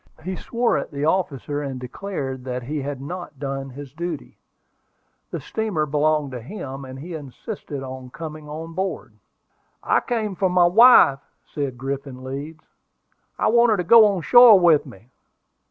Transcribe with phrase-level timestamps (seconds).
[0.23, 4.39] He swore at the officer, and declared that he had not done his duty.
[5.29, 9.13] The steamer belonged to him, and he insisted on coming on board.
[9.83, 12.63] "I came off for my wife," said Griffin Leeds.
[13.37, 15.11] "I want her to go on shore with me."